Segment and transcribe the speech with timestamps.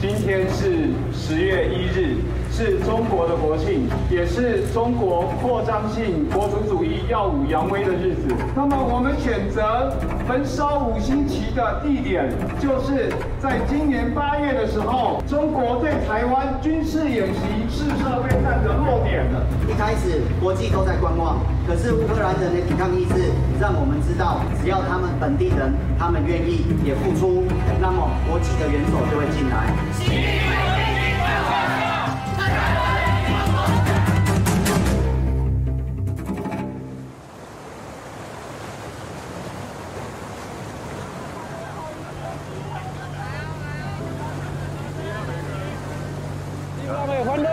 [0.00, 2.16] 今天是十月一日，
[2.50, 8.34] 是中国的国庆，也是中国扩张性国族主义耀武扬威的日子。
[8.54, 9.92] 那么我们选择
[10.28, 12.28] 焚烧五星旗的地点，
[12.58, 13.08] 就是
[13.38, 17.40] 在今年八月的时候，中国对台湾军事演习
[17.70, 19.46] 试射备战的落点了。
[19.68, 23.30] 一开始国际都在观望，可是乌克兰人的抵抗意志
[23.60, 27.44] 让我们知道，只要他们本地人，他们愿意也付出，
[27.80, 30.89] 那么国际的援手就会进来。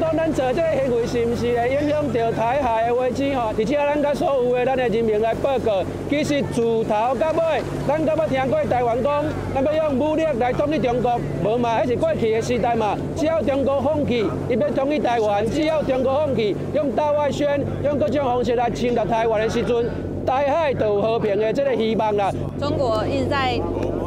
[0.00, 3.52] 当咱做这个行为是毋是会影响到台海的危机吼？
[3.56, 9.22] 而且咱甲所有的咱的人民来报告，其实自头到尾，咱敢要听过台湾讲，
[9.54, 11.82] 咱要用武力来统一中国，无嘛？
[11.82, 12.96] 迄是过去的时代嘛。
[13.14, 19.84] 只要中国放弃，伊要统一台湾；只要中国放弃，用大外宣、用各种方式来侵略台湾的时阵，
[20.26, 22.32] 台海就有和平的这个希望啦。
[22.58, 23.60] 中国一直在。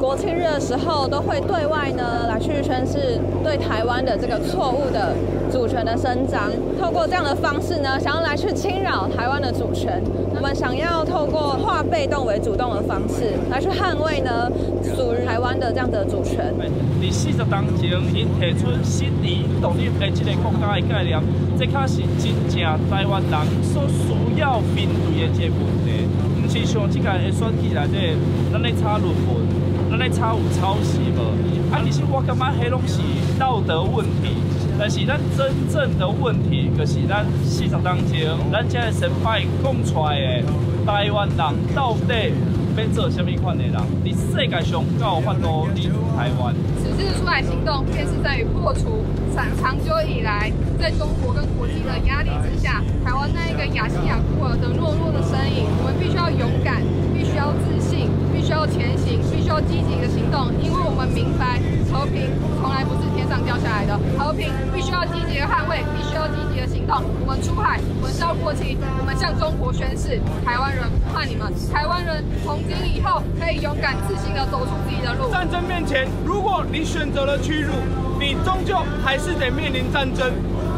[0.03, 5.15] 国庆日的时候，都会对外呢来去宣示对台湾的这个错误的
[5.49, 10.03] 主权的伸张，透过这样的方式呢，想要来去侵扰台湾的主权。
[10.35, 14.51] 我们想要透过化被动为主动的方式，来去捍卫呢
[14.83, 16.53] 属于台湾的这样的主权。
[16.99, 21.17] 第四十当前，因提出新的独立的这个国家的概念，
[21.57, 22.59] 这可是真正
[22.91, 26.03] 台湾人所需要面对的这个问题，
[26.53, 27.97] 不是像这个选举来的，
[28.51, 29.41] 咱咧炒论文。
[29.89, 31.73] 咱咧抄有抄袭无？
[31.73, 33.01] 啊，其实我感觉迄拢是
[33.39, 34.37] 道德问题，
[34.77, 38.13] 但是咱真正的问题，就是咱四十当中，
[38.51, 40.45] 咱这个先辈讲出来的
[40.85, 41.37] 台湾人
[41.73, 42.13] 到底
[42.77, 43.73] 要做什么款的人？
[43.73, 46.53] 在世界上够有法度立足台湾。
[46.77, 49.03] 此次出来行动，便是在于破除
[49.35, 52.21] 长长久以来在中国跟国际的压
[53.03, 56.81] 台湾那一个亚细亚孤儿的懦弱的身影，我们必须要勇敢，
[57.13, 58.09] 必须要自信。
[58.33, 61.61] 必须要前行，必须要积极的行动，因为我们明白
[61.93, 62.27] 和平
[62.59, 66.99] 从来不是天上掉下来的，和平必须要积极的捍卫，必须要积极的行动。
[67.21, 75.31] 我们出海，我们是要国旗，我们向中国宣誓：台湾人不怕你们，台湾人从今以后可以勇敢自信的走出自己的路。
[75.31, 77.71] 战争面前，如果你选择了屈辱，
[78.19, 78.75] 你终究
[79.05, 80.33] 还是得面临战争。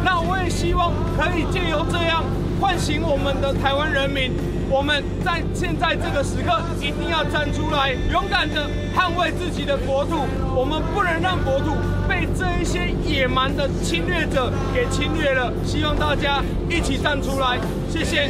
[0.06, 2.24] 那我也希望可以借由这样
[2.62, 4.32] 唤醒我们的台湾人民。
[4.70, 10.28] 我们在现在这个时刻一定要站出来，勇敢的捍卫自己的国土。
[10.56, 11.74] 我们不能让国土
[12.08, 15.52] 被这一些野蛮的侵略者给侵略了。
[15.66, 17.58] 希望大家一起站出来，
[17.90, 18.30] 谢谢。